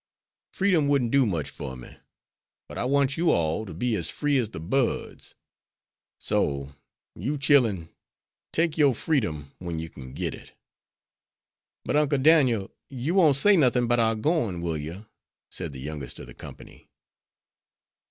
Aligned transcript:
Freedom 0.51 0.87
wouldn't 0.87 1.11
do 1.11 1.27
much 1.27 1.51
for 1.51 1.75
me, 1.77 1.95
but 2.67 2.75
I 2.75 2.85
want 2.85 3.17
you 3.17 3.29
all 3.29 3.67
to 3.67 3.73
be 3.75 3.93
as 3.95 4.09
free 4.09 4.39
as 4.39 4.49
the 4.49 4.59
birds; 4.59 5.35
so, 6.17 6.73
you 7.13 7.37
chillen, 7.37 7.87
take 8.51 8.79
your 8.79 8.95
freedom 8.95 9.51
when 9.59 9.77
you 9.77 9.89
kin 9.91 10.15
get 10.15 10.33
it." 10.33 10.53
"But, 11.85 11.97
Uncle 11.97 12.17
Dan'el, 12.17 12.71
you 12.89 13.13
won't 13.13 13.35
say 13.35 13.55
nothin' 13.55 13.85
'bout 13.85 13.99
our 13.99 14.15
going, 14.15 14.61
will 14.61 14.75
you?" 14.79 15.05
said 15.51 15.71
the 15.71 15.79
youngest 15.81 16.17
of 16.17 16.25
the 16.25 16.33
company. 16.33 16.89